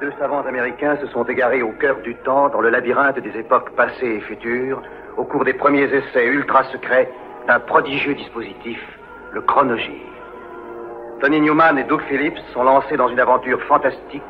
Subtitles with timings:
[0.00, 3.70] Deux savants américains se sont égarés au cœur du temps, dans le labyrinthe des époques
[3.74, 4.80] passées et futures,
[5.16, 7.10] au cours des premiers essais ultra secrets
[7.48, 8.78] d'un prodigieux dispositif,
[9.32, 10.06] le chronogire.
[11.20, 14.22] Tony Newman et Doug Phillips sont lancés dans une aventure fantastique,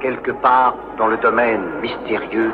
[0.00, 2.52] quelque part dans le domaine mystérieux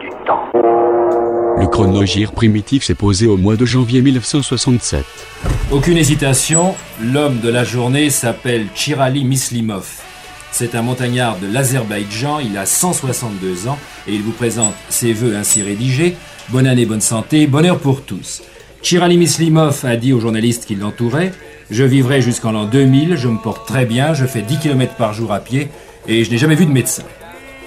[0.00, 0.48] du temps.
[0.54, 5.04] Le chronogire primitif s'est posé au mois de janvier 1967.
[5.70, 10.05] Aucune hésitation, l'homme de la journée s'appelle Chirali Mislimov.
[10.52, 13.78] C'est un montagnard de l'Azerbaïdjan, il a 162 ans
[14.08, 16.16] et il vous présente ses vœux ainsi rédigés.
[16.48, 18.42] Bonne année, bonne santé, bonheur pour tous.
[18.82, 21.32] Chirali Mislimov a dit aux journalistes qui l'entouraient
[21.70, 25.12] Je vivrai jusqu'en l'an 2000, je me porte très bien, je fais 10 km par
[25.12, 25.68] jour à pied
[26.06, 27.02] et je n'ai jamais vu de médecin.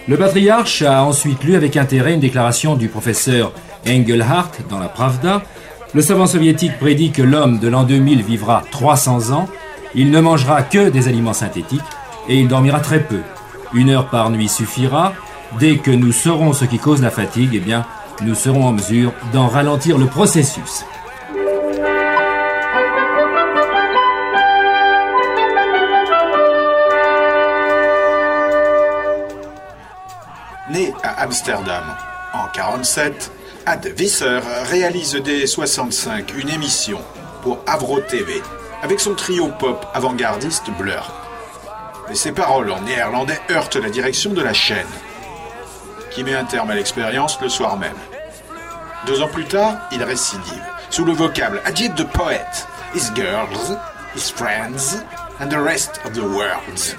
[0.08, 3.54] Le patriarche a ensuite lu avec intérêt une déclaration du professeur
[3.88, 5.44] Engelhardt dans la Pravda.
[5.94, 9.48] Le savant soviétique prédit que l'homme de l'an 2000 vivra 300 ans,
[9.94, 11.82] il ne mangera que des aliments synthétiques
[12.28, 13.22] et il dormira très peu.
[13.74, 15.14] Une heure par nuit suffira.
[15.60, 17.86] Dès que nous saurons ce qui cause la fatigue, eh bien,
[18.22, 20.86] nous serons en mesure d'en ralentir le processus.
[30.72, 31.84] Né à Amsterdam
[32.34, 33.32] en 47,
[33.66, 37.00] Ad Visser réalise dès 65 une émission
[37.42, 38.42] pour Avro TV
[38.84, 41.12] avec son trio pop avant-gardiste Blur
[42.12, 44.88] et ses paroles en néerlandais heurtent la direction de la chaîne,
[46.12, 47.98] qui met un terme à l'expérience le soir même.
[49.06, 53.78] Deux ans plus tard, il récidive, sous le vocable adjectif de poète, his girls,
[54.16, 55.04] his friends,
[55.40, 56.96] and the rest of the world.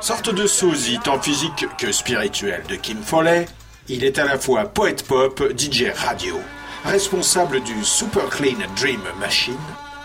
[0.00, 3.46] Sorte de sosie tant physique que spirituel de Kim Foley,
[3.88, 6.40] il est à la fois poète pop, DJ radio,
[6.84, 9.54] responsable du Super Clean Dream Machine,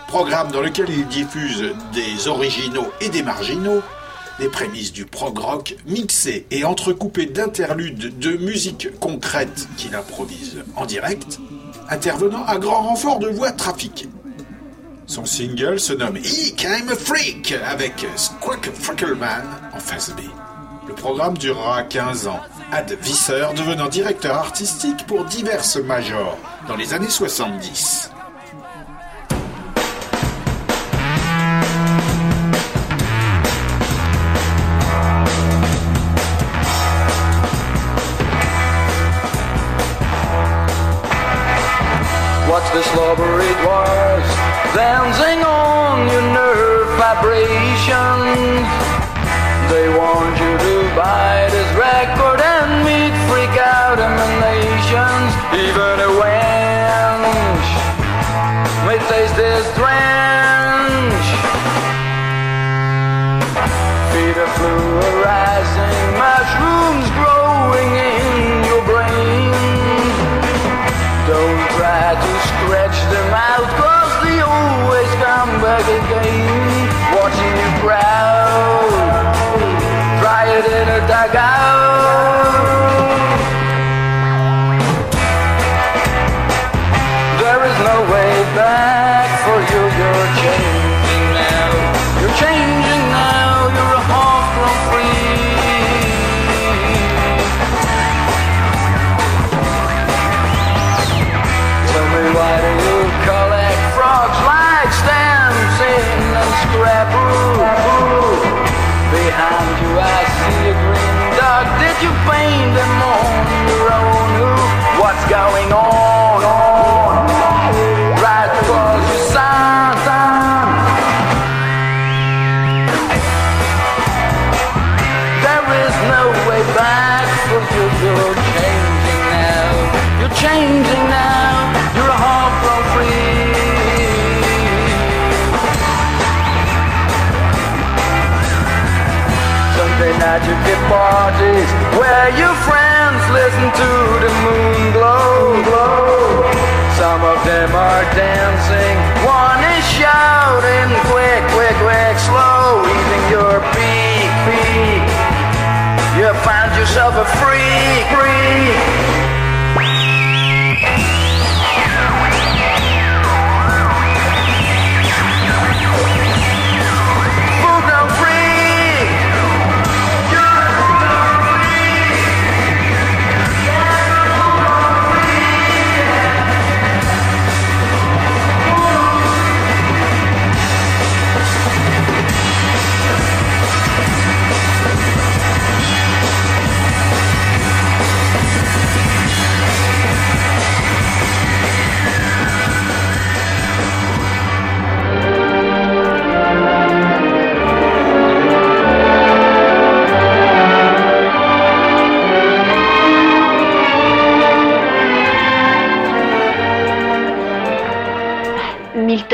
[0.06, 3.82] programme dans lequel il diffuse des originaux et des marginaux,
[4.38, 10.86] des prémices du prog rock mixées et entrecoupées d'interludes de musique concrète qu'il improvise en
[10.86, 11.38] direct,
[11.88, 14.08] intervenant à grand renfort de voix trafiquées.
[15.06, 20.20] Son single se nomme Eek, I'm a Freak avec Squack Freckleman en face B.
[20.88, 22.40] Le programme durera 15 ans,
[22.72, 26.36] Ad Visser devenant directeur artistique pour diverses majors
[26.68, 28.10] dans les années 70.
[44.76, 45.25] sounds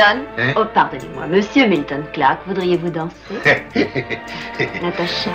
[0.03, 0.53] Milton Hein?
[0.57, 1.27] Oh, pardonnez-moi.
[1.27, 3.15] Monsieur Milton Clark, voudriez-vous danser?
[4.83, 5.31] Natacha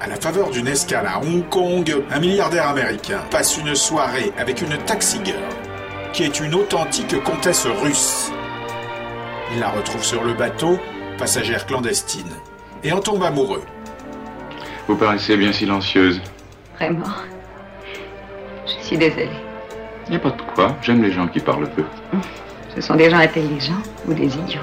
[0.00, 4.62] À la faveur d'une escale à Hong Kong, un milliardaire américain passe une soirée avec
[4.62, 5.38] une taxi girl,
[6.12, 8.32] qui est une authentique comtesse russe.
[9.52, 10.78] Il la retrouve sur le bateau,
[11.18, 12.30] passagère clandestine,
[12.84, 13.62] et en tombe amoureux.
[14.86, 16.20] Vous paraissez bien silencieuse.
[16.76, 17.04] Vraiment
[18.66, 19.28] Je suis désolée.
[20.06, 20.74] Il n'y a pas de quoi.
[20.80, 21.84] J'aime les gens qui parlent peu.
[22.78, 24.60] Ce sont des gens intelligents ou des idiots.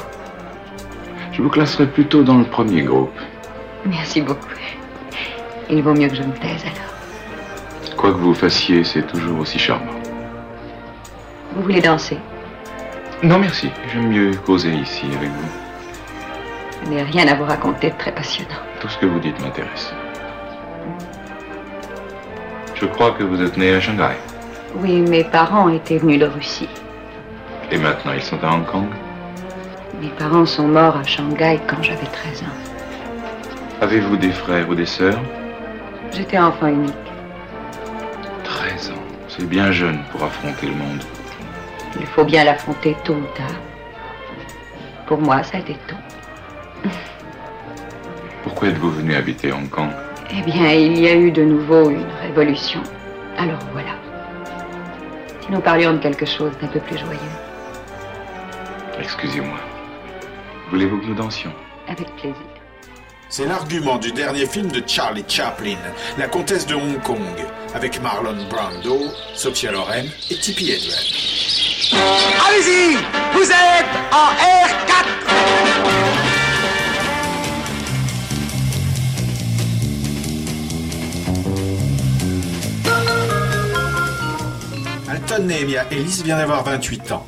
[1.33, 3.11] Je vous classerai plutôt dans le premier groupe.
[3.85, 4.47] Merci beaucoup.
[5.69, 7.97] Il vaut mieux que je me taise alors.
[7.97, 9.91] Quoi que vous fassiez, c'est toujours aussi charmant.
[11.53, 12.17] Vous voulez danser?
[13.21, 13.69] Non, merci.
[13.91, 15.49] J'aime mieux causer ici avec vous.
[16.85, 18.61] Je n'ai rien à vous raconter de très passionnant.
[18.79, 19.93] Tout ce que vous dites m'intéresse.
[22.75, 24.15] Je crois que vous êtes né à Shanghai.
[24.75, 26.69] Oui, mes parents étaient venus de Russie.
[27.71, 28.87] Et maintenant, ils sont à Hong Kong.
[30.01, 33.81] Mes parents sont morts à Shanghai quand j'avais 13 ans.
[33.81, 35.19] Avez-vous des frères ou des sœurs
[36.11, 36.93] J'étais enfant unique.
[38.43, 39.03] 13 ans.
[39.27, 41.03] C'est bien jeune pour affronter le monde.
[41.99, 43.55] Il faut bien l'affronter tôt ou tard.
[45.07, 46.89] Pour moi, ça a été tôt.
[48.43, 49.89] Pourquoi êtes-vous venu habiter Hong Kong
[50.31, 52.81] Eh bien, il y a eu de nouveau une révolution.
[53.37, 53.91] Alors voilà.
[55.41, 57.19] Si nous parlions de quelque chose d'un peu plus joyeux,
[58.99, 59.59] Excusez-moi.
[60.71, 61.53] Voulez-vous que nous dansions?
[61.87, 62.35] Avec plaisir.
[63.29, 65.77] C'est l'argument du dernier film de Charlie Chaplin,
[66.17, 67.17] La comtesse de Hong Kong,
[67.73, 71.03] avec Marlon Brando, Sophia Loren et Tippi Hedren.
[72.47, 72.95] Allez-y,
[73.33, 75.05] vous êtes en R4.
[85.09, 87.25] Alton Nehemia Ellis vient d'avoir 28 ans.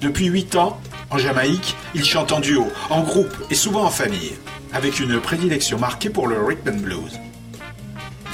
[0.00, 0.80] Depuis 8 ans,
[1.10, 4.32] en Jamaïque, il chante en duo, en groupe et souvent en famille,
[4.72, 7.20] avec une prédilection marquée pour le rhythm and blues.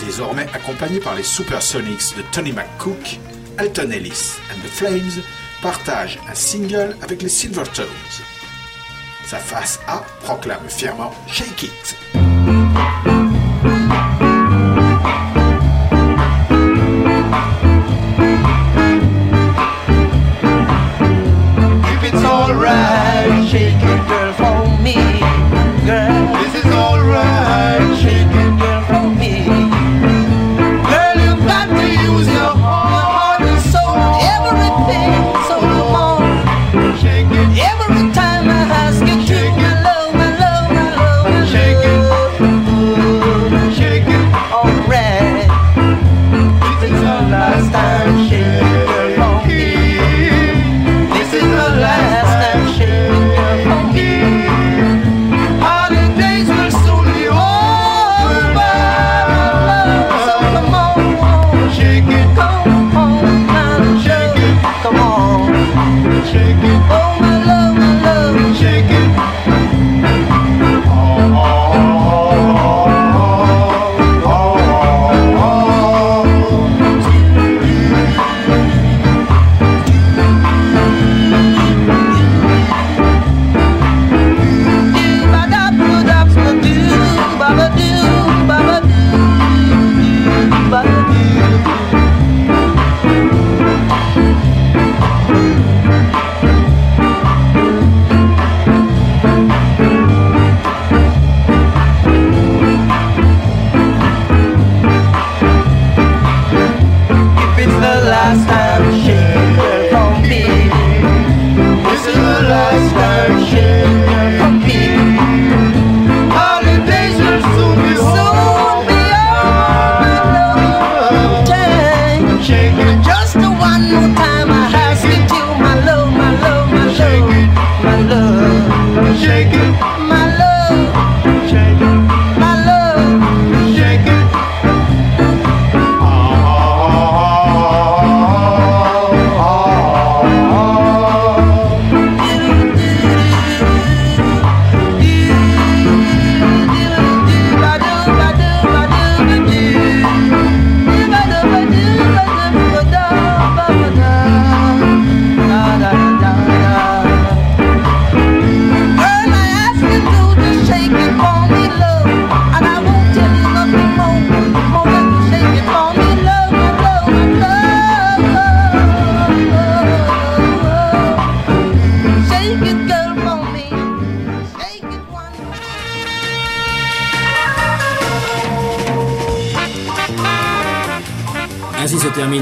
[0.05, 3.19] Désormais accompagné par les Supersonics de Tony McCook,
[3.59, 5.23] Alton Ellis and the Flames
[5.61, 7.87] partagent un single avec les Silvertones.
[9.27, 12.22] Sa face A proclame fièrement Shake It.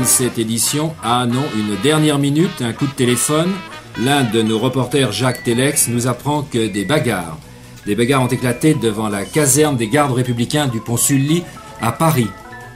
[0.04, 0.94] Cette édition.
[1.02, 3.50] Ah non, une dernière minute, un coup de téléphone.
[3.99, 7.38] L'un de nos reporters, Jacques Telex, nous apprend que des bagarres.
[7.87, 11.42] Des bagarres ont éclaté devant la caserne des gardes républicains du pont Sully
[11.80, 12.28] à Paris.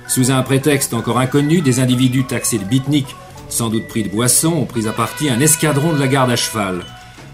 [0.08, 3.14] Sous un prétexte encore inconnu, des individus taxés de bitniques,
[3.48, 6.36] sans doute pris de boisson, ont pris à partie un escadron de la garde à
[6.36, 6.84] cheval.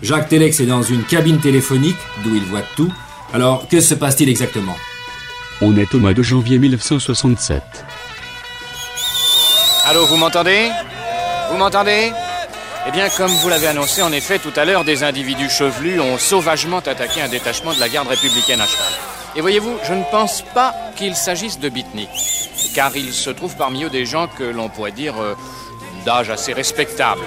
[0.02, 2.92] Jacques Telex est dans une cabine téléphonique, d'où il voit tout.
[3.32, 4.76] Alors, que se passe-t-il exactement?
[5.62, 7.62] On est au mois de janvier 1967.
[9.90, 10.70] Allô, vous m'entendez?
[11.50, 12.12] Vous m'entendez?
[12.86, 16.16] Eh bien, comme vous l'avez annoncé, en effet, tout à l'heure, des individus chevelus ont
[16.16, 18.86] sauvagement attaqué un détachement de la garde républicaine à cheval.
[19.34, 22.08] Et voyez-vous, je ne pense pas qu'il s'agisse de bitniks,
[22.72, 25.34] car il se trouve parmi eux des gens que l'on pourrait dire euh,
[26.06, 27.22] d'âge assez respectable.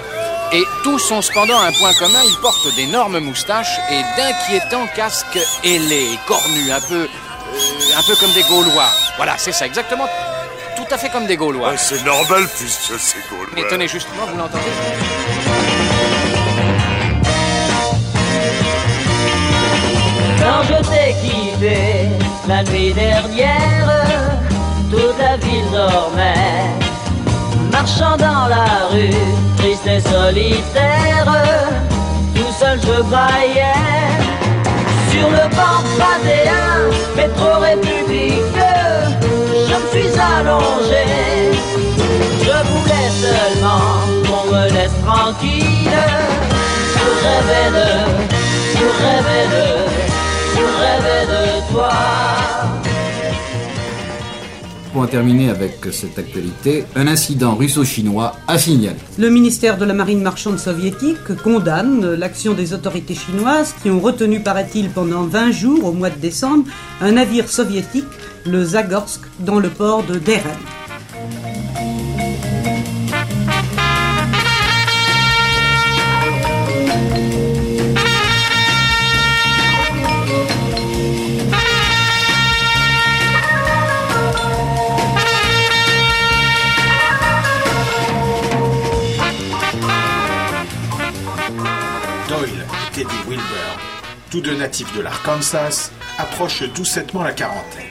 [0.54, 6.18] Et tous ont cependant un point commun, ils portent d'énormes moustaches et d'inquiétants casques ailés,
[6.26, 8.88] cornus, un peu, euh, un peu comme des Gaulois.
[9.18, 10.08] Voilà, c'est ça, exactement,
[10.84, 11.70] tout à fait comme des Gaulois.
[11.70, 13.52] Ouais, c'est normal puisque c'est Gaulois.
[13.54, 14.64] Mais tenez, justement, vous l'entendez
[20.38, 22.08] Quand je t'ai quitté
[22.46, 24.06] la nuit dernière,
[24.90, 26.70] toute la ville dormait.
[27.72, 29.10] Marchant dans la rue,
[29.56, 31.26] triste et solitaire,
[32.34, 33.72] tout seul je braillais.
[35.10, 38.73] Sur le banc patéen, métro république,
[45.34, 45.90] tranquille.
[46.94, 47.88] Je rêvais de,
[48.72, 49.66] je rêvais de,
[50.54, 51.90] je rêvais de toi.
[54.92, 58.96] Pour en terminer avec cette actualité, un incident russo-chinois a signalé.
[59.18, 64.40] Le ministère de la Marine marchande soviétique condamne l'action des autorités chinoises qui ont retenu,
[64.40, 66.66] paraît-il, pendant 20 jours au mois de décembre,
[67.00, 68.04] un navire soviétique,
[68.46, 70.44] le Zagorsk, dans le port de Deren.
[94.34, 97.86] Tous deux natifs de l'Arkansas, approchent doucettement la quarantaine.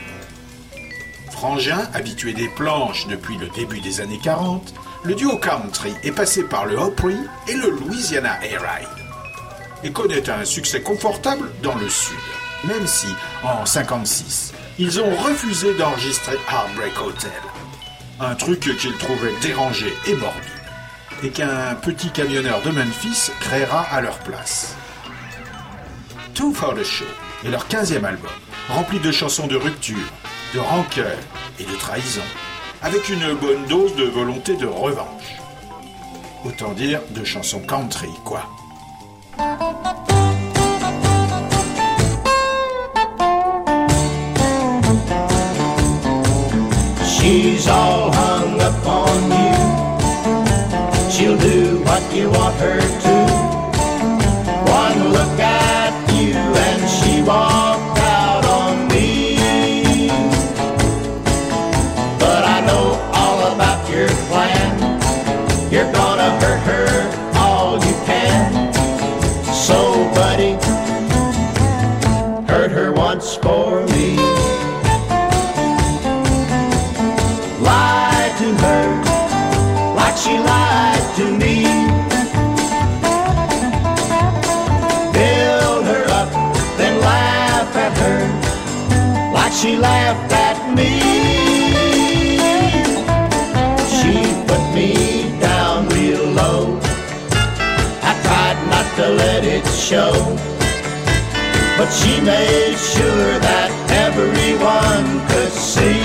[1.30, 4.74] Frangin, habitué des planches depuis le début des années 40,
[5.04, 7.16] le duo country est passé par le Opry
[7.48, 9.04] et le Louisiana Air Ride
[9.84, 12.18] et connaît un succès confortable dans le Sud,
[12.64, 13.08] même si,
[13.42, 17.42] en 56, ils ont refusé d'enregistrer Heartbreak Hotel,
[18.20, 20.42] un truc qu'ils trouvaient dérangé et morbide,
[21.22, 24.76] et qu'un petit camionneur de Memphis créera à leur place.
[26.34, 27.04] Two for the Show
[27.44, 28.30] est leur 15e album,
[28.68, 30.08] rempli de chansons de rupture,
[30.52, 31.16] de rancœur
[31.60, 32.22] et de trahison,
[32.82, 35.36] avec une bonne dose de volonté de revanche.
[36.44, 38.42] Autant dire de chansons country, quoi.
[47.06, 49.54] She's all hung up on you.
[51.10, 53.03] She'll do what you want her to.
[89.64, 90.92] She laughed at me.
[93.96, 94.12] She
[94.48, 94.90] put me
[95.40, 96.78] down real low.
[98.10, 100.12] I tried not to let it show.
[101.78, 103.70] But she made sure that
[104.06, 106.02] everyone could see.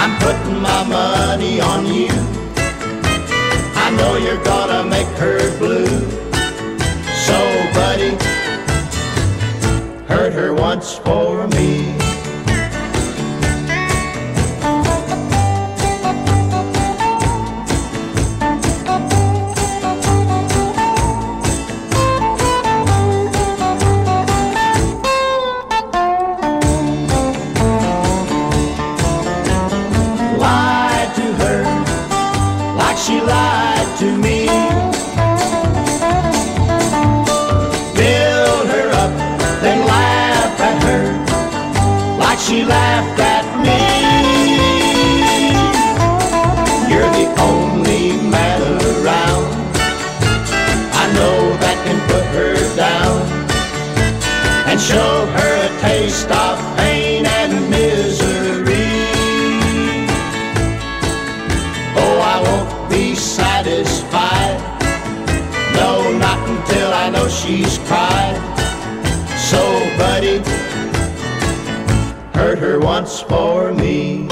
[0.00, 2.14] I'm putting my money on you.
[3.84, 6.01] I know you're gonna make her blue.
[10.98, 11.31] Her
[56.02, 58.90] taste of pain and misery.
[62.02, 64.58] Oh, I won't be satisfied.
[65.76, 68.36] No, not until I know she's cried.
[69.50, 69.62] So,
[69.96, 70.38] buddy,
[72.34, 74.28] hurt her once for me.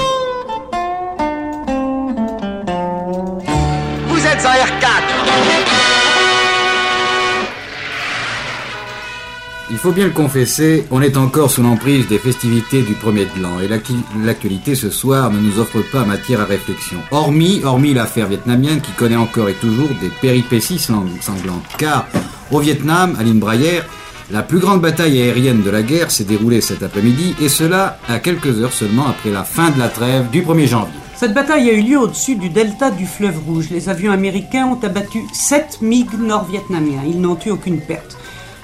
[9.81, 13.59] Faut bien le confesser, on est encore sous l'emprise des festivités du premier de l'an
[13.63, 16.97] et l'actu- l'actualité ce soir ne nous offre pas matière à réflexion.
[17.09, 17.61] Hormis,
[17.93, 21.63] l'affaire vietnamienne qui connaît encore et toujours des péripéties sang- sanglantes.
[21.79, 22.07] Car
[22.51, 23.85] au Vietnam, à Braillère,
[24.29, 28.19] la plus grande bataille aérienne de la guerre s'est déroulée cet après-midi et cela à
[28.19, 30.93] quelques heures seulement après la fin de la trêve du 1er janvier.
[31.15, 33.67] Cette bataille a eu lieu au-dessus du delta du fleuve Rouge.
[33.71, 37.01] Les avions américains ont abattu 7 MiG nord-vietnamiens.
[37.07, 38.17] Ils n'ont eu aucune perte.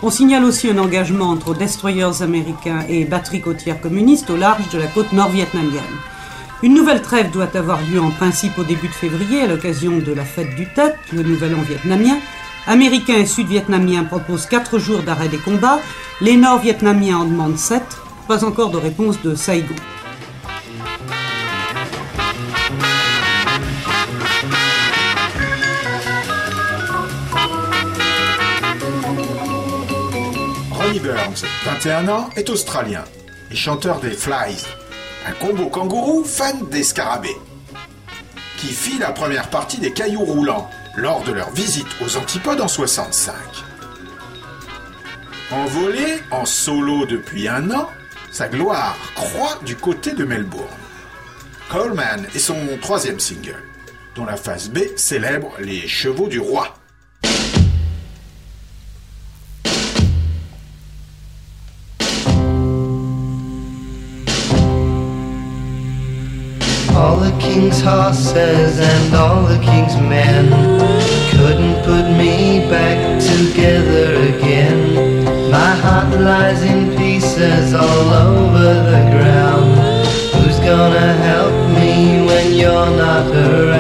[0.04, 4.78] On signale aussi un engagement entre destroyers américains et batteries côtières communistes au large de
[4.78, 5.82] la côte nord-vietnamienne.
[6.62, 10.14] Une nouvelle trêve doit avoir lieu en principe au début de février à l'occasion de
[10.14, 12.20] la fête du Tet, le nouvel an vietnamien.
[12.68, 15.80] Américains et Sud-Vietnamiens proposent 4 jours d'arrêt des combats.
[16.22, 17.82] Les Nord-Vietnamiens en demandent 7.
[18.28, 19.76] Pas encore de réponse de Saigon.
[30.96, 33.04] Burns, 21 ans, est australien
[33.52, 34.66] et chanteur des Flies,
[35.28, 37.36] un combo kangourou fan des scarabées,
[38.58, 42.70] qui fit la première partie des cailloux roulants lors de leur visite aux antipodes en
[42.70, 43.36] 65.
[45.52, 47.90] Envolé en solo depuis un an,
[48.32, 50.66] sa gloire croît du côté de Melbourne.
[51.70, 53.62] Coleman est son troisième single,
[54.16, 56.74] dont la phase B célèbre les chevaux du roi.
[67.60, 70.46] King's horses and all the king's men
[71.32, 75.50] couldn't put me back together again.
[75.50, 79.74] My heart lies in pieces all over the ground.
[80.36, 83.77] Who's gonna help me when you're not around?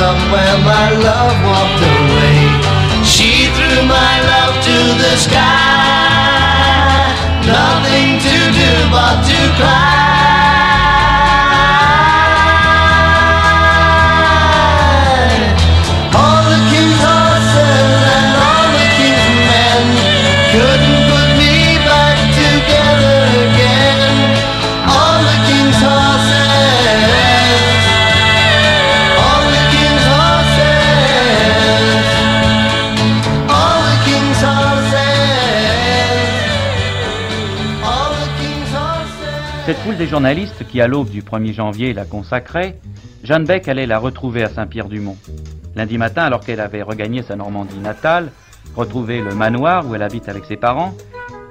[0.00, 2.38] Somewhere my love walked away.
[3.04, 5.69] She threw my love to the sky.
[40.10, 42.80] Journalistes qui, à l'aube du 1er janvier, la consacrait,
[43.22, 45.16] Jeanne Beck allait la retrouver à Saint-Pierre-du-Mont.
[45.76, 48.32] Lundi matin, alors qu'elle avait regagné sa Normandie natale,
[48.74, 50.94] retrouvé le manoir où elle habite avec ses parents,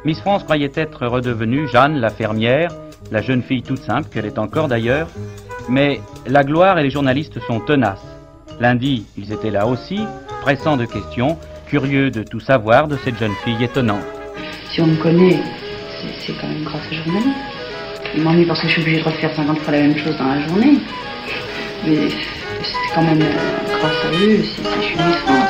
[0.03, 2.69] Miss France croyait être redevenue Jeanne la fermière,
[3.11, 5.07] la jeune fille toute simple qu'elle est encore d'ailleurs.
[5.69, 8.05] Mais la gloire et les journalistes sont tenaces.
[8.59, 10.01] Lundi, ils étaient là aussi,
[10.41, 14.03] pressants de questions, curieux de tout savoir de cette jeune fille étonnante.
[14.69, 15.39] Si on me connaît,
[16.19, 17.58] c'est quand même grâce aux journalistes.
[18.19, 20.27] Ils m'ennuient parce que je suis obligée de refaire 50 fois la même chose dans
[20.27, 20.77] la journée.
[21.85, 25.49] Mais c'est quand même grâce à eux si, je suis Miss France.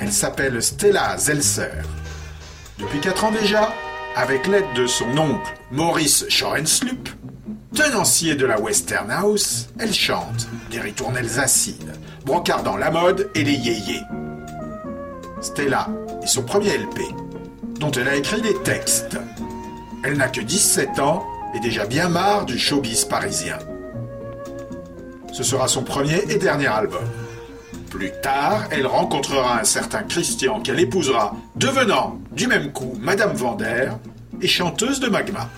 [0.00, 1.68] Elle s'appelle Stella Zelser.
[2.80, 3.72] Depuis 4 ans déjà,
[4.16, 7.08] avec l'aide de son oncle Maurice Schorenslup,
[7.74, 11.92] tenancier de la Western House, elle chante des ritournelles acides,
[12.24, 14.02] brocardant la mode et les yéyés.
[15.40, 15.88] Stella
[16.22, 17.00] est son premier LP,
[17.80, 19.16] dont elle a écrit les textes.
[20.04, 23.58] Elle n'a que 17 ans et déjà bien marre du showbiz parisien.
[25.32, 27.04] Ce sera son premier et dernier album.
[27.90, 33.90] Plus tard, elle rencontrera un certain Christian qu'elle épousera, devenant du même coup Madame Vander,
[34.40, 35.48] et chanteuse de Magma.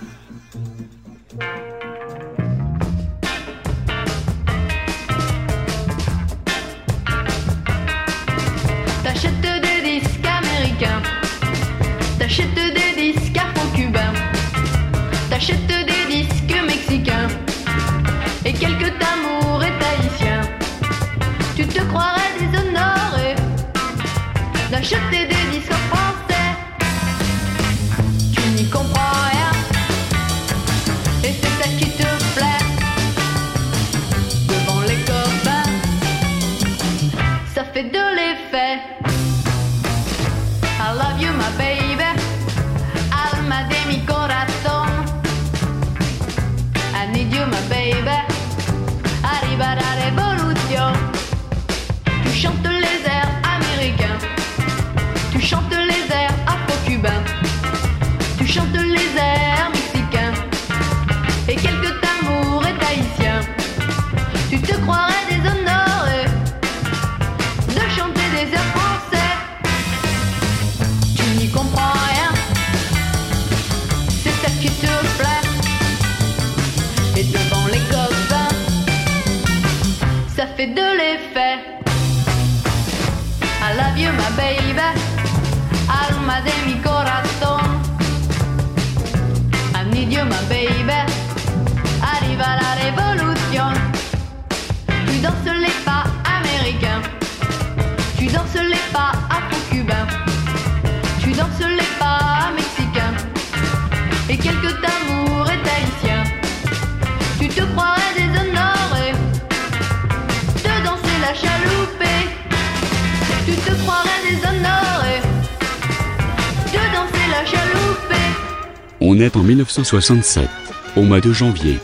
[119.14, 120.48] En 1967,
[120.96, 121.79] au mois de janvier.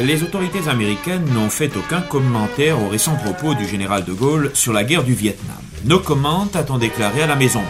[0.00, 4.72] Les autorités américaines n'ont fait aucun commentaire aux récents propos du général de Gaulle sur
[4.72, 5.56] la guerre du Vietnam.
[5.84, 7.62] No comment a-t-on déclaré à la Maison.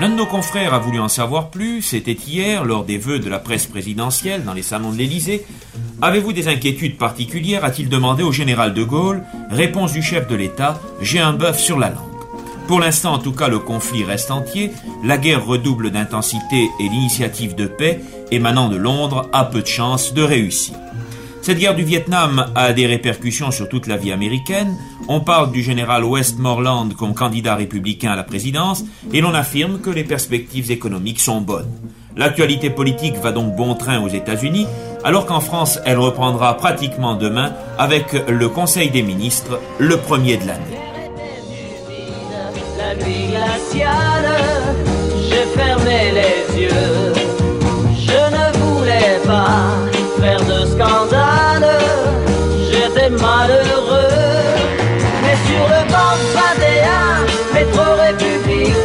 [0.00, 3.30] L'un de nos confrères a voulu en savoir plus, c'était hier, lors des vœux de
[3.30, 5.46] la presse présidentielle dans les salons de l'Élysée.
[6.02, 9.22] Avez-vous des inquiétudes particulières a-t-il demandé au général de Gaulle?
[9.50, 12.13] Réponse du chef de l'État, j'ai un bœuf sur la langue.
[12.66, 14.72] Pour l'instant, en tout cas, le conflit reste entier,
[15.04, 18.00] la guerre redouble d'intensité et l'initiative de paix
[18.30, 20.74] émanant de Londres a peu de chances de réussir.
[21.42, 24.78] Cette guerre du Vietnam a des répercussions sur toute la vie américaine.
[25.08, 29.90] On parle du général Westmoreland comme candidat républicain à la présidence et l'on affirme que
[29.90, 31.70] les perspectives économiques sont bonnes.
[32.16, 34.66] L'actualité politique va donc bon train aux États-Unis,
[35.04, 40.46] alors qu'en France, elle reprendra pratiquement demain avec le Conseil des ministres, le premier de
[40.46, 40.93] l'année.
[43.76, 47.12] J'ai fermé les yeux.
[48.08, 49.66] Je ne voulais pas
[50.20, 51.68] faire de scandale.
[52.70, 54.14] J'étais malheureux.
[55.22, 58.76] Mais sur le banc 21, métro République,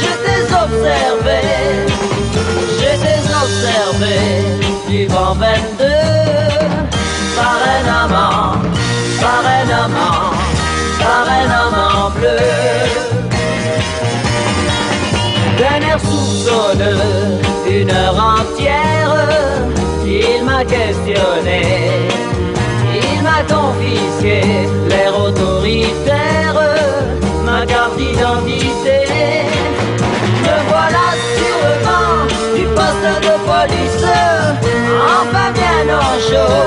[0.00, 1.40] j'étais observé.
[2.80, 4.16] J'étais observé
[4.88, 5.99] du vent 22
[20.64, 21.62] questionné.
[22.94, 24.42] Il m'a confisqué
[24.88, 26.54] l'air autoritaire,
[27.44, 28.98] ma carte d'identité.
[30.42, 32.16] Me voilà sur le banc
[32.56, 34.04] du poste de police,
[35.18, 36.66] enfin bien en chaud.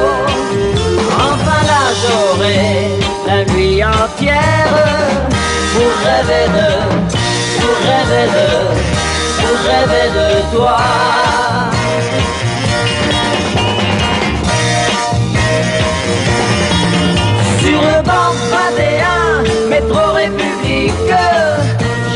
[1.16, 2.90] Enfin là j'aurai
[3.28, 4.74] la nuit entière
[5.74, 6.70] pour rêver de,
[7.60, 8.48] pour rêver de,
[9.42, 11.43] pour rêver de toi.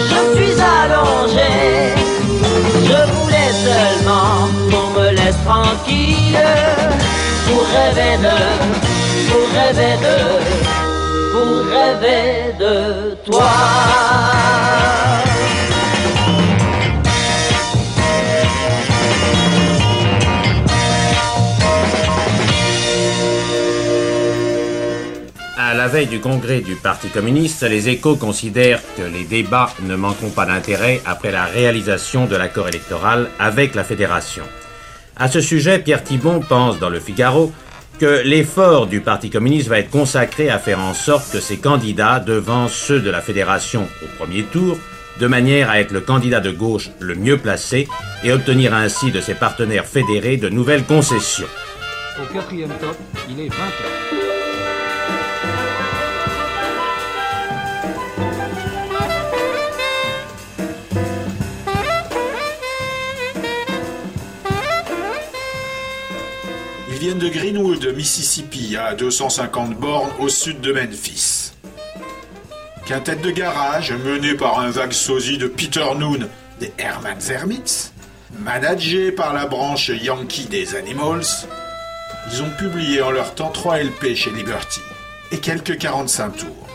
[0.10, 1.52] Je suis allongé.
[2.86, 6.40] Je voulais seulement qu'on me laisse tranquille
[7.46, 8.38] pour rêver de,
[9.30, 10.18] pour rêver de,
[11.34, 12.76] pour rêver de
[13.26, 13.52] toi.
[25.78, 30.32] La veille du congrès du Parti communiste, les échos considèrent que les débats ne manqueront
[30.32, 34.44] pas d'intérêt après la réalisation de l'accord électoral avec la fédération.
[35.16, 37.52] À ce sujet, Pierre Thibon pense dans le Figaro
[38.00, 42.20] que l'effort du Parti communiste va être consacré à faire en sorte que ses candidats
[42.20, 44.78] devancent ceux de la fédération au premier tour,
[45.20, 47.88] de manière à être le candidat de gauche le mieux placé
[48.24, 51.48] et obtenir ainsi de ses partenaires fédérés de nouvelles concessions.
[52.20, 52.98] Au quatrième top,
[53.30, 54.27] il est 20 heures.
[67.00, 71.52] Ils viennent de Greenwood, Mississippi, à 250 bornes au sud de Memphis.
[72.88, 76.28] Quintette de garage menée par un vague sosie de Peter Noon
[76.60, 77.94] des Herman Zermitz,
[78.40, 81.28] managé par la branche Yankee des Animals,
[82.32, 84.82] ils ont publié en leur temps 3 LP chez Liberty
[85.32, 86.68] et quelques 45 tours.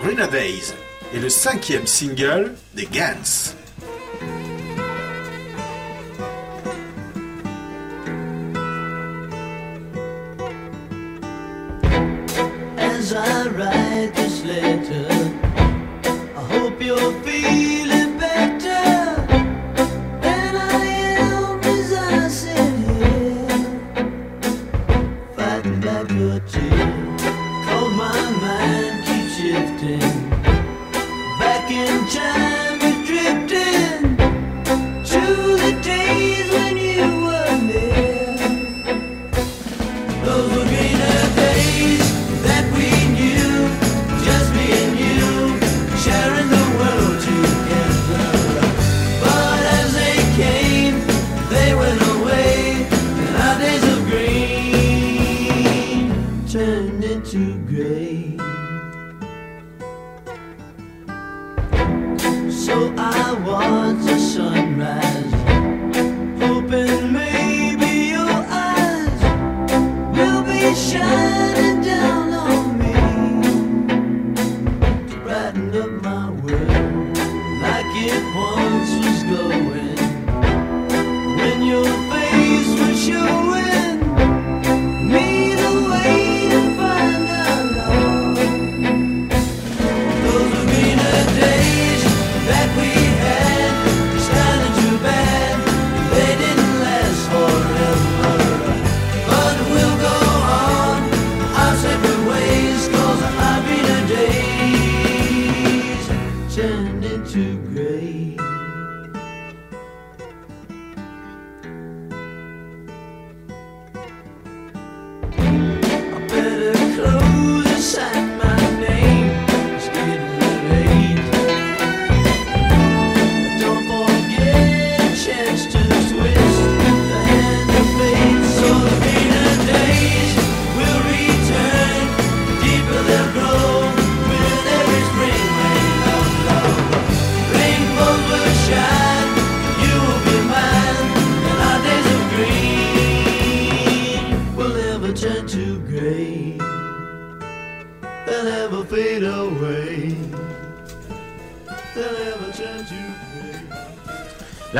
[0.00, 3.54] Grenades est le cinquième single des Gans.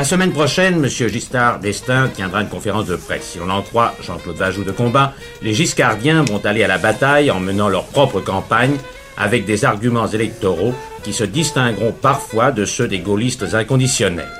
[0.08, 0.88] Semaine prochaine, M.
[0.88, 3.32] Giscard d'Estaing tiendra une conférence de presse.
[3.32, 7.30] Si l'on en croit Jean-Claude Vajou de Combat, les Giscardiens vont aller à la bataille
[7.30, 8.74] en menant leur propre campagne
[9.18, 14.32] avec des arguments électoraux qui se distingueront parfois de ceux des gaullistes inconditionnels.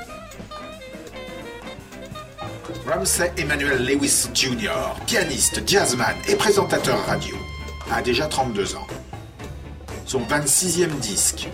[2.87, 4.71] Ramsey Emmanuel Lewis Jr.,
[5.07, 7.37] pianiste, jazzman et présentateur radio,
[7.93, 8.87] a déjà 32 ans.
[10.07, 11.47] Son 26e disque,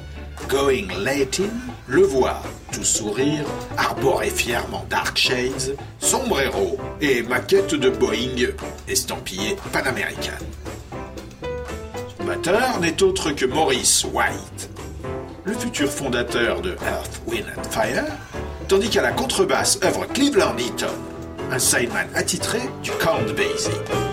[0.49, 1.51] Going Latin,
[1.87, 2.43] le voit,
[2.73, 3.45] tout sourire,
[3.77, 8.53] arborer fièrement Dark Shades, sombrero et maquette de Boeing
[8.89, 10.33] estampillée Pan American.
[12.19, 14.71] Son batteur n'est autre que Maurice White,
[15.45, 18.05] le futur fondateur de Earth, Wind and Fire,
[18.69, 20.87] tandis qu'à la contrebasse œuvre Cleveland Eaton,
[21.51, 24.04] un sideman attitré du Count Basie.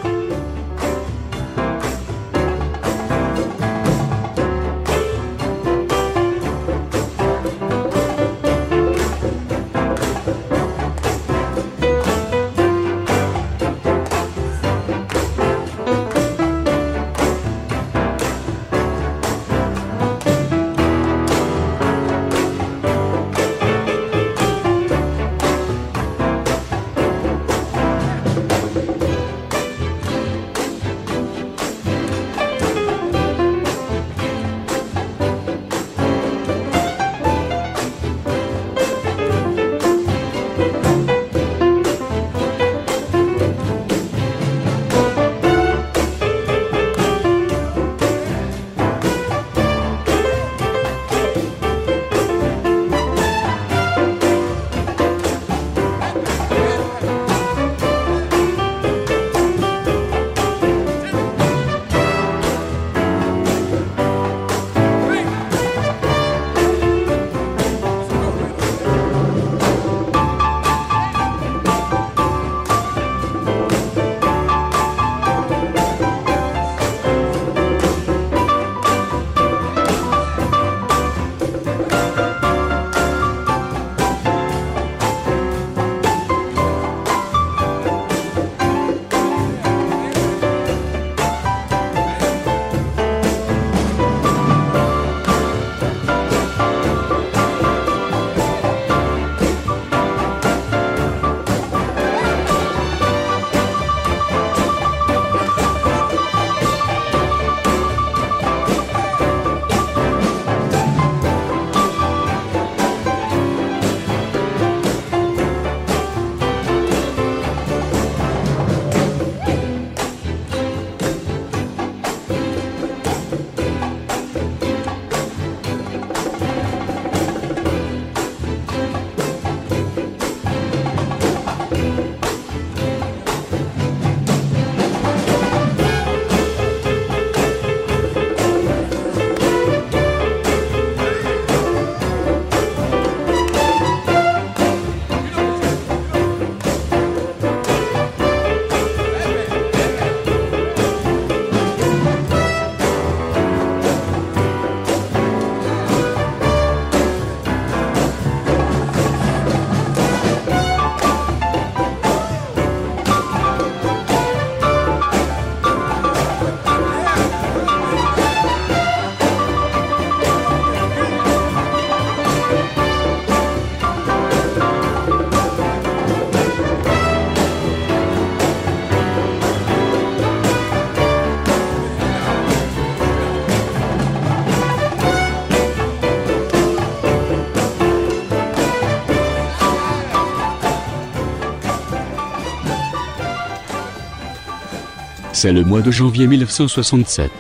[195.42, 197.32] C'est le mois de janvier 1967.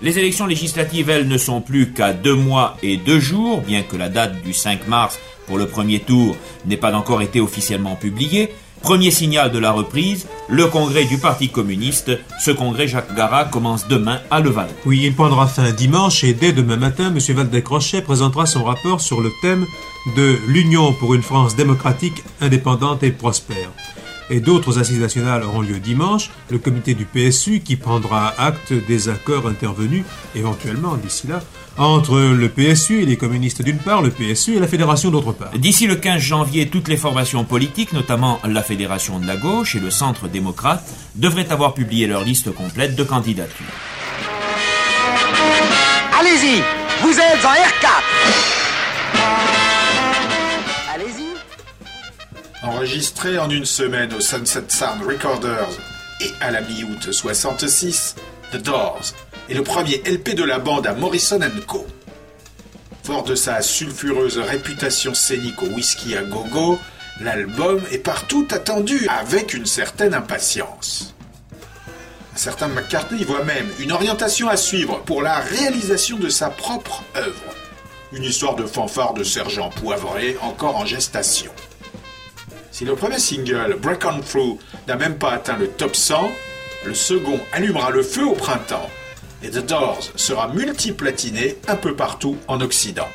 [0.00, 3.96] Les élections législatives, elles, ne sont plus qu'à deux mois et deux jours, bien que
[3.96, 8.54] la date du 5 mars pour le premier tour n'ait pas encore été officiellement publiée.
[8.80, 12.12] Premier signal de la reprise, le congrès du Parti communiste.
[12.40, 14.70] Ce congrès, Jacques Garat, commence demain à Levallois.
[14.86, 17.18] Oui, il prendra fin dimanche et dès demain matin, M.
[17.18, 19.66] Valdec-Rochet présentera son rapport sur le thème
[20.16, 23.72] de l'Union pour une France démocratique, indépendante et prospère.
[24.32, 29.10] Et d'autres assises nationales auront lieu dimanche, le comité du PSU qui prendra acte des
[29.10, 31.42] accords intervenus, éventuellement d'ici là,
[31.76, 35.50] entre le PSU et les communistes d'une part, le PSU et la Fédération d'autre part.
[35.58, 39.80] D'ici le 15 janvier, toutes les formations politiques, notamment la Fédération de la gauche et
[39.80, 40.82] le Centre démocrate,
[41.14, 43.66] devraient avoir publié leur liste complète de candidatures.
[46.18, 46.62] Allez-y,
[47.02, 48.51] vous êtes en R4.
[52.64, 55.68] Enregistré en une semaine au Sunset Sound Recorders
[56.20, 58.14] et à la mi-août 66,
[58.52, 59.02] The Doors
[59.50, 61.84] est le premier LP de la bande à Morrison Co.
[63.02, 66.78] Fort de sa sulfureuse réputation scénique au whisky à gogo,
[67.20, 71.16] l'album est partout attendu avec une certaine impatience.
[72.32, 77.02] Un certain McCartney voit même une orientation à suivre pour la réalisation de sa propre
[77.16, 77.56] œuvre.
[78.12, 81.50] Une histoire de fanfare de sergent poivré encore en gestation.
[82.72, 84.58] Si le premier single, Break On Through,
[84.88, 86.32] n'a même pas atteint le top 100,
[86.86, 88.88] le second allumera le feu au printemps
[89.42, 93.08] et The Doors sera multiplatiné un peu partout en Occident.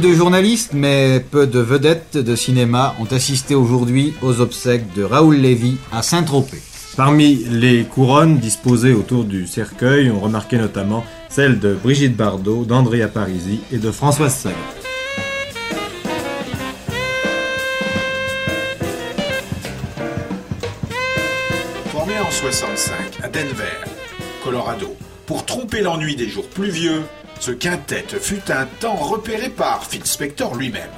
[0.00, 5.36] De journalistes, mais peu de vedettes de cinéma ont assisté aujourd'hui aux obsèques de Raoul
[5.36, 6.62] Lévy à Saint-Tropez.
[6.96, 13.08] Parmi les couronnes disposées autour du cercueil, on remarquait notamment celles de Brigitte Bardot, d'Andrea
[13.08, 14.56] Parisi et de Françoise Sagan.
[21.92, 23.84] Formé en 65 à Denver,
[24.42, 24.96] Colorado,
[25.26, 27.02] pour tromper l'ennui des jours pluvieux,
[27.40, 30.90] ce quintet fut un temps repéré par Phil Spector lui-même.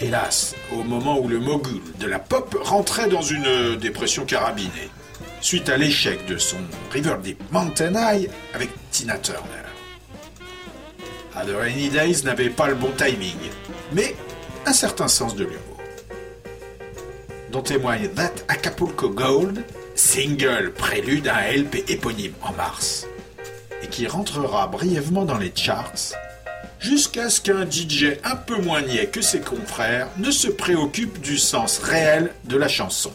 [0.00, 4.90] Hélas, au moment où le mogul de la pop rentrait dans une dépression carabinée,
[5.40, 6.58] suite à l'échec de son
[6.90, 9.38] River Deep Mountain High avec Tina Turner.
[11.34, 13.38] A The Days n'avait pas le bon timing,
[13.92, 14.14] mais
[14.66, 15.72] un certain sens de l'humour
[17.52, 19.62] dont témoigne That Acapulco Gold,
[19.94, 23.06] single prélude à un LP éponyme en mars,
[23.82, 26.14] et qui rentrera brièvement dans les charts,
[26.78, 31.38] jusqu'à ce qu'un DJ un peu moins niais que ses confrères ne se préoccupe du
[31.38, 33.12] sens réel de la chanson.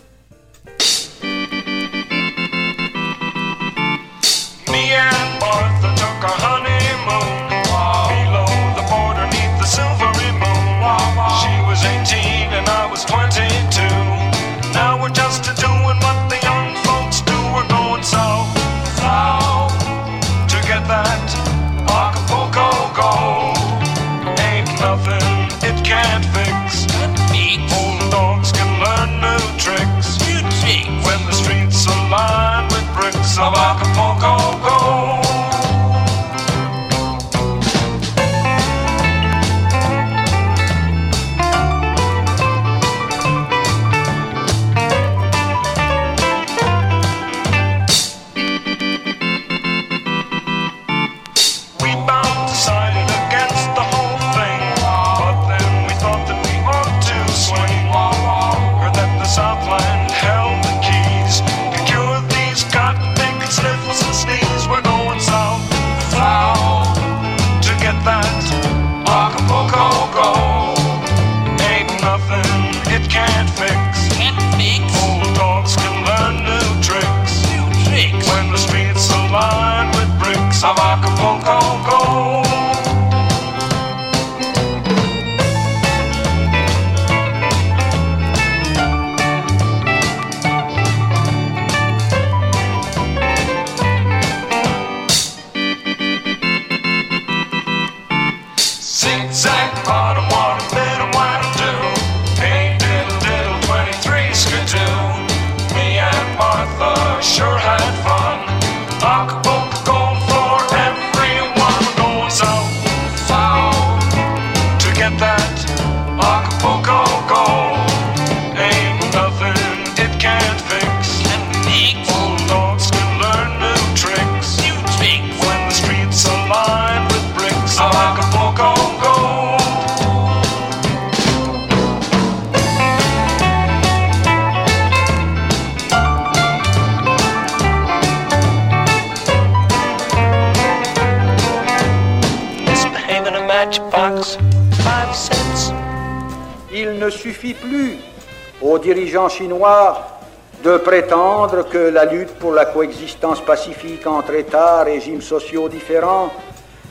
[150.64, 156.32] De prétendre que la lutte pour la coexistence pacifique entre États, régimes sociaux différents,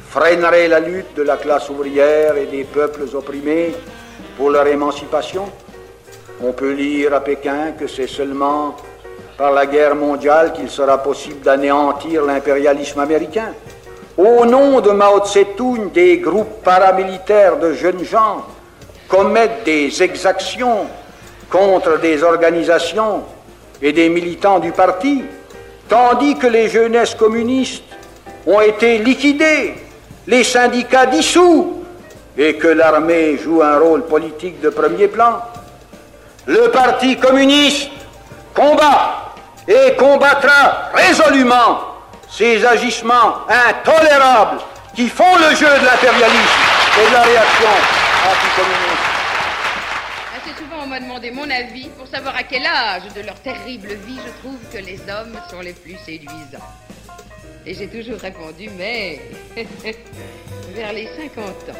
[0.08, 3.74] freinerait la lutte de la classe ouvrière et des peuples opprimés
[4.36, 5.46] pour leur émancipation.
[6.40, 8.76] On peut lire à Pékin que c'est seulement
[9.36, 13.54] par la guerre mondiale qu'il sera possible d'anéantir l'impérialisme américain.
[14.16, 18.44] Au nom de Mao Tse-tung, des groupes paramilitaires de jeunes gens
[19.08, 20.86] commettent des exactions
[21.50, 23.24] contre des organisations
[23.80, 25.22] et des militants du parti,
[25.88, 27.84] tandis que les jeunesses communistes
[28.46, 29.74] ont été liquidées,
[30.26, 31.84] les syndicats dissous
[32.36, 35.40] et que l'armée joue un rôle politique de premier plan.
[36.46, 37.90] Le Parti communiste
[38.54, 39.34] combat
[39.66, 41.80] et combattra résolument
[42.30, 44.58] ces agissements intolérables
[44.94, 46.60] qui font le jeu de l'impérialisme
[47.02, 47.68] et de la réaction
[48.24, 48.95] anticommuniste.
[50.96, 54.58] M'a demandé mon avis pour savoir à quel âge de leur terrible vie je trouve
[54.72, 56.72] que les hommes sont les plus séduisants.
[57.66, 59.20] Et j'ai toujours répondu, mais
[60.74, 61.78] vers les 50 ans.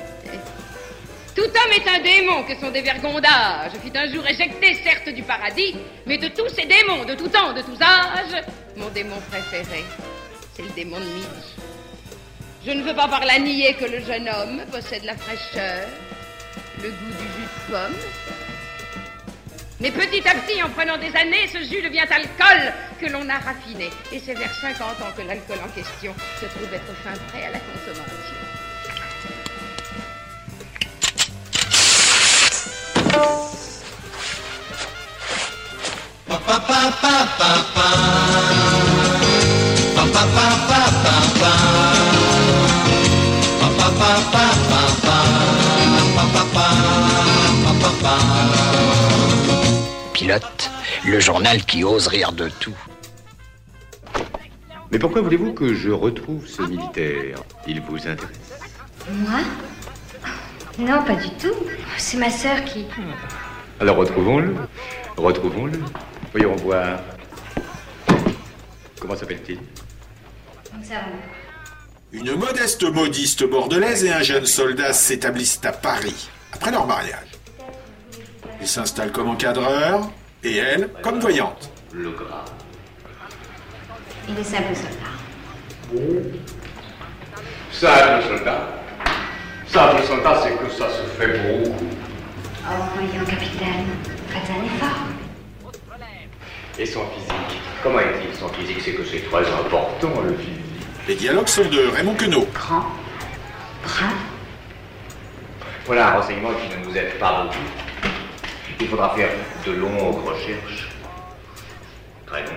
[1.35, 3.71] Tout homme est un démon que sont des vergondages.
[3.73, 7.29] Je fut un jour éjecté, certes, du paradis, mais de tous ces démons, de tout
[7.29, 8.45] temps, de tous âges,
[8.77, 9.83] mon démon préféré,
[10.53, 11.55] c'est le démon de midi.
[12.67, 15.89] Je ne veux pas par là nier que le jeune homme possède la fraîcheur,
[16.83, 18.46] le goût du jus de pomme.
[19.79, 23.39] Mais petit à petit, en prenant des années, ce jus devient alcool que l'on a
[23.39, 23.91] raffiné.
[24.11, 27.51] Et c'est vers 50 ans que l'alcool en question se trouve être fin prêt à
[27.51, 28.37] la consommation.
[50.27, 50.71] Pilote,
[51.07, 52.77] le journal qui ose rire de tout.
[54.91, 57.39] Mais pourquoi voulez-vous que je retrouve ce militaire?
[57.69, 58.59] Il vous intéresse
[59.09, 59.39] Moi?
[60.81, 61.55] Non, pas du tout.
[61.97, 62.87] C'est ma sœur qui.
[63.79, 64.57] Alors retrouvons-le.
[65.17, 65.79] Retrouvons-le.
[66.33, 66.99] Voyons voir.
[68.99, 69.61] Comment s'appelle-t-il?
[72.11, 77.36] Une modeste modiste bordelaise et un jeune soldat s'établissent à Paris, après leur mariage.
[78.61, 80.11] Il s'installe comme encadreur,
[80.43, 81.71] et elle comme voyante.
[81.93, 82.45] Le gras.
[84.29, 85.15] Il est simple soldat.
[87.71, 88.69] Simple soldat.
[89.69, 91.77] Simple soldat, c'est que ça se fait beaucoup.
[92.69, 93.87] Oh, voyons, capitaine,
[94.29, 94.99] faites un effort.
[96.79, 97.61] Et son physique?
[97.83, 98.81] Comment est-il son physique?
[98.85, 100.61] C'est que c'est très important, le physique.
[101.09, 102.47] Les dialogues sont de Raymond Queneau.
[102.53, 102.85] Grand,
[103.85, 104.13] brun,
[105.87, 107.86] Voilà un renseignement qui ne nous aide pas beaucoup.
[108.81, 109.31] Il faudra faire
[109.67, 110.89] de longues recherches.
[112.27, 112.53] Très longues.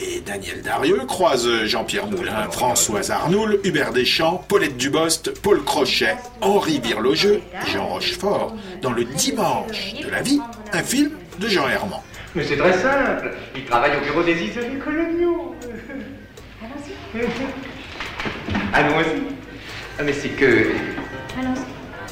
[0.00, 6.80] Et Daniel Darieux croise Jean-Pierre Moulin, Françoise Arnoul, Hubert Deschamps, Paulette Dubost, Paul Crochet, Henri
[6.80, 10.40] Virlogeux, Jean Rochefort, dans Le Dimanche de la vie,
[10.72, 11.10] un film
[11.40, 12.00] de Jean Herman.
[12.34, 13.32] Mais c'est très simple.
[13.56, 15.54] Il travaille au bureau des isolés coloniaux.
[18.72, 19.22] Allons-y.
[19.98, 20.70] Ah, mais c'est que.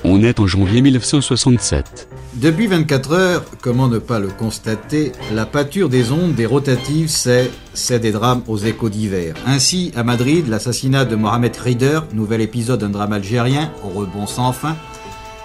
[0.09, 2.09] On est en janvier 1967.
[2.35, 7.99] Depuis 24 heures, comment ne pas le constater, la pâture des ondes des rotatives, c'est,
[7.99, 9.35] des drames aux échos divers.
[9.47, 14.53] Ainsi, à Madrid, l'assassinat de Mohamed Rieder, nouvel épisode d'un drame algérien, au rebond sans
[14.53, 14.77] fin.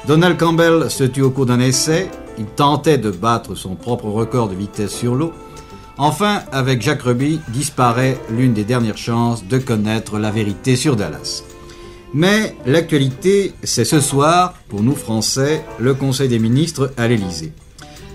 [0.08, 4.48] Donald Campbell se tue au cours d'un essai, il tentait de battre son propre record
[4.48, 5.34] de vitesse sur l'eau.
[5.98, 11.42] Enfin, avec Jacques Ruby, disparaît l'une des dernières chances de connaître la vérité sur Dallas.
[12.14, 17.54] Mais l'actualité, c'est ce soir, pour nous Français, le Conseil des ministres à l'Élysée.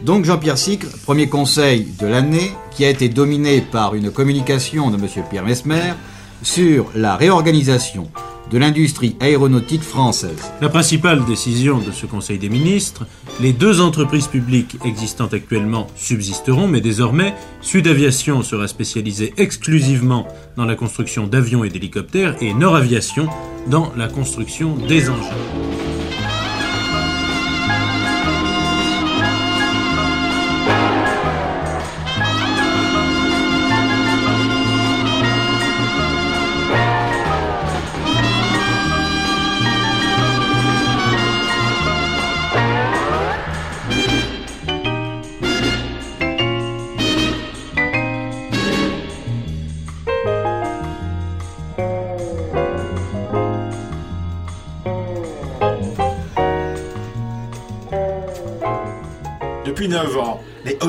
[0.03, 4.97] Donc Jean-Pierre Sicre, premier conseil de l'année, qui a été dominé par une communication de
[4.97, 5.09] M.
[5.31, 5.95] Pierre Mesmer
[6.43, 8.11] sur la réorganisation
[8.51, 10.51] de l'industrie aéronautique française.
[10.61, 13.07] La principale décision de ce Conseil des ministres,
[13.41, 20.27] les deux entreprises publiques existantes actuellement subsisteront, mais désormais, Sud Aviation sera spécialisée exclusivement
[20.57, 23.29] dans la construction d'avions et d'hélicoptères et Nord Aviation
[23.69, 25.76] dans la construction des engins.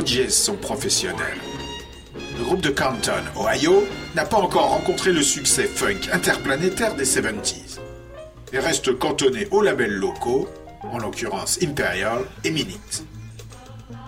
[0.08, 1.38] Hodges sont professionnels.
[2.38, 3.84] Le groupe de Canton, Ohio,
[4.16, 7.80] n'a pas encore rencontré le succès funk interplanétaire des 70s
[8.54, 10.48] et reste cantonné aux labels locaux,
[10.84, 13.04] en l'occurrence Imperial et Minute.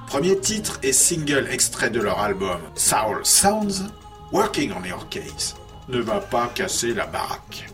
[0.07, 3.91] Premier titre et single extrait de leur album Soul Sounds,
[4.31, 5.55] Working on Your Case
[5.89, 7.67] ne va pas casser la baraque.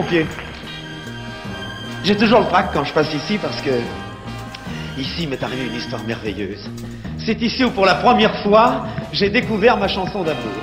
[0.00, 0.26] Pied.
[2.04, 3.70] J'ai toujours le trac quand je passe ici parce que
[4.98, 6.70] ici m'est arrivée une histoire merveilleuse.
[7.18, 10.62] C'est ici où pour la première fois j'ai découvert ma chanson d'amour.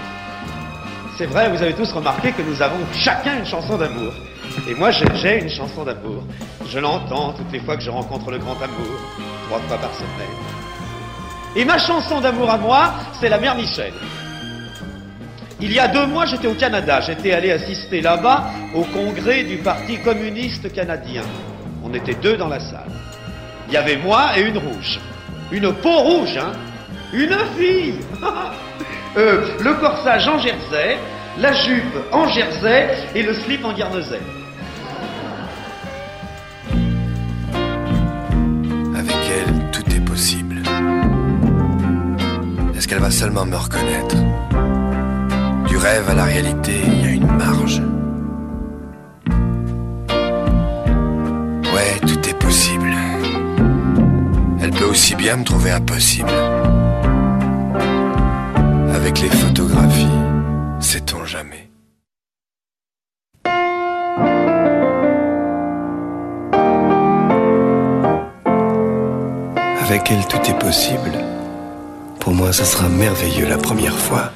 [1.18, 4.14] C'est vrai, vous avez tous remarqué que nous avons chacun une chanson d'amour.
[4.68, 6.24] Et moi j'ai une chanson d'amour.
[6.68, 8.98] Je l'entends toutes les fois que je rencontre le grand amour,
[9.48, 10.36] trois fois par semaine.
[11.56, 13.94] Et ma chanson d'amour à moi, c'est la mère Michel.
[15.62, 17.02] Il y a deux mois, j'étais au Canada.
[17.02, 21.24] J'étais allé assister là-bas au congrès du Parti communiste canadien.
[21.84, 22.90] On était deux dans la salle.
[23.68, 25.00] Il y avait moi et une rouge.
[25.52, 26.52] Une peau rouge, hein
[27.14, 27.96] Une fille
[29.18, 30.98] Euh, Le corsage en jersey,
[31.40, 34.20] la jupe en jersey et le slip en guernesey.
[38.96, 40.62] Avec elle, tout est possible.
[42.76, 44.16] Est-ce qu'elle va seulement me reconnaître?
[45.80, 47.82] Rêve à la réalité, il y a une marge.
[51.74, 52.94] Ouais, tout est possible.
[54.62, 56.30] Elle peut aussi bien me trouver impossible.
[58.94, 60.08] Avec les photographies,
[60.80, 61.70] sait-on jamais
[69.86, 71.12] Avec elle, tout est possible.
[72.20, 74.32] Pour moi, ça sera merveilleux la première fois.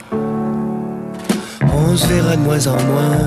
[1.93, 3.19] On se verra de moins en moins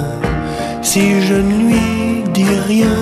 [0.82, 2.98] si je ne lui dis rien.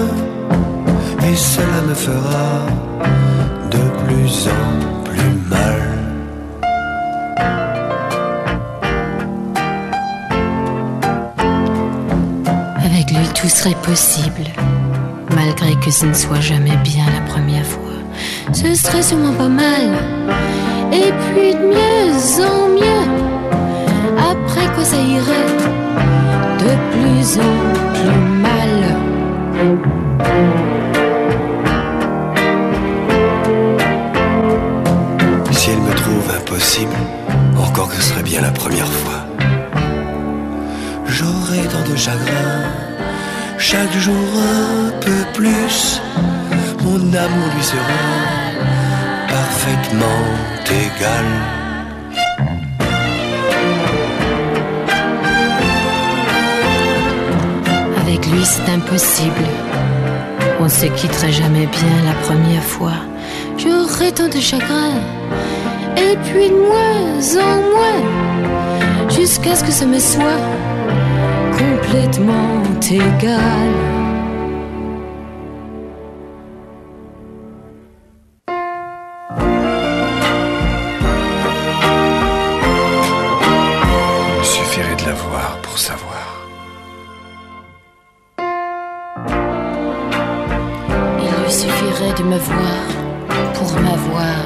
[1.26, 2.66] Et cela me fera
[3.70, 5.80] de plus en plus mal.
[12.84, 14.44] Avec lui, tout serait possible,
[15.34, 17.80] malgré que ce ne soit jamais bien la première fois.
[18.52, 19.94] Ce serait sûrement pas mal,
[20.92, 23.04] et puis de mieux en mieux.
[24.18, 25.53] Après quoi ça irait
[26.64, 27.56] de plus en
[27.94, 28.74] plus mal.
[35.52, 36.96] Si elle me trouve impossible,
[37.58, 39.20] encore que ce serait bien la première fois.
[41.06, 42.54] J'aurai tant de chagrin,
[43.58, 46.00] chaque jour un peu plus.
[46.84, 48.00] Mon amour lui sera
[49.28, 50.22] parfaitement
[50.70, 51.63] égal.
[58.34, 59.46] Lui, c'est impossible.
[60.60, 62.96] On se quitterait jamais bien la première fois.
[63.56, 64.94] J'aurais tant de chagrin,
[65.96, 70.40] et puis de moins en moins, jusqu'à ce que ça me soit
[71.56, 73.70] complètement égal.
[84.40, 86.43] Il suffirait de la voir pour savoir.
[91.54, 94.44] Suffirait de me voir pour m'avoir.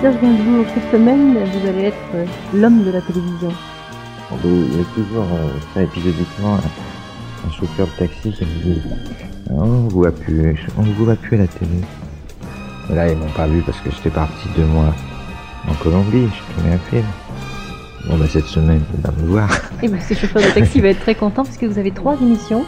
[0.00, 3.52] Serge Gainsbourg, cette semaine, vous allez être euh, l'homme de la télévision.
[4.42, 8.82] Il y a toujours euh, ça épisodiquement un, chauffeur de taxi qui me dit
[9.48, 11.80] on ne voit plus, on vous voit plus à la télé.
[12.90, 14.92] Là ils m'ont pas vu parce que j'étais parti deux mois
[15.68, 17.06] en Colombie, j'ai tourné un film.
[18.08, 19.48] Bon bah cette semaine il va me voir.
[19.82, 22.16] Et ben, ce chauffeur de taxi va être très content parce que vous avez trois
[22.20, 22.64] émissions.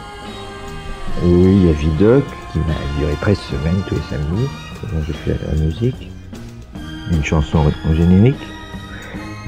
[1.23, 4.47] Oui, il y a Vidoc qui va durer 13 semaines tous les samedis,
[4.83, 6.11] dont je fais la musique.
[7.11, 8.35] Une chanson au générique.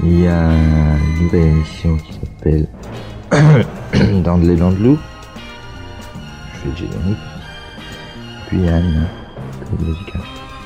[0.02, 2.66] Il y a une nouvelle émission qui s'appelle
[4.24, 4.98] Dans de l'élan de loup.
[6.54, 7.18] Je fais le générique.
[8.48, 9.06] Puis il y a une
[9.68, 10.22] comédie musicale.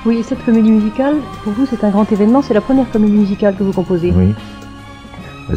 [0.06, 2.40] Oui, et cette comédie musicale, pour vous, c'est un grand événement.
[2.40, 4.10] C'est la première comédie musicale que vous composez.
[4.14, 4.34] Oui.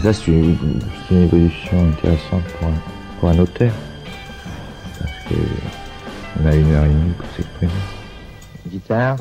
[0.01, 0.57] Ça, c'est une,
[1.11, 2.73] une évolution intéressante pour un,
[3.19, 3.71] pour un auteur.
[5.31, 7.71] On a une heure et demie pour s'exprimer.
[8.67, 9.17] Guitare.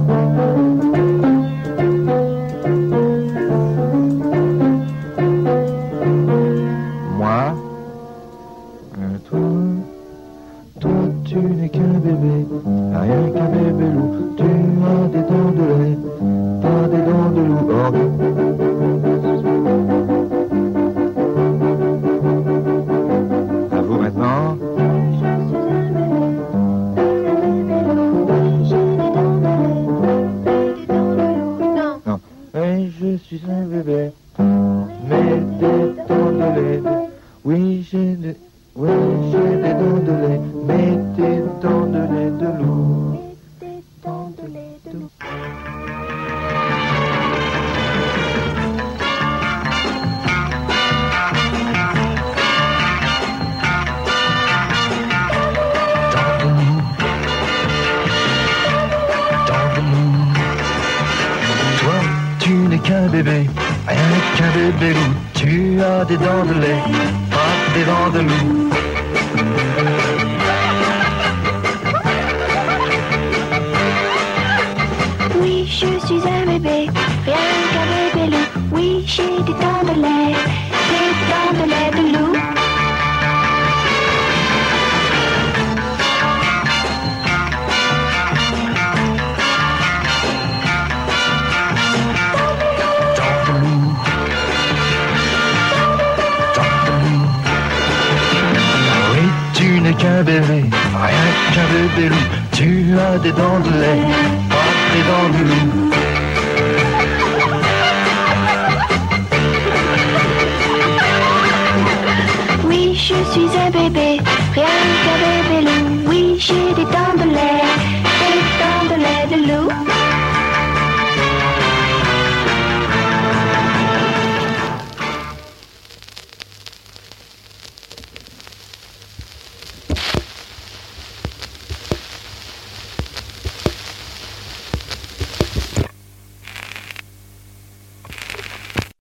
[37.46, 37.75] Oui,